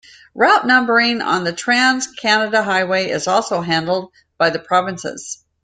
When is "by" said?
4.39-4.49